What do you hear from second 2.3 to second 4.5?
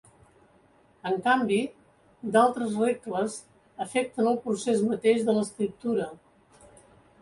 d'altres regles afecten el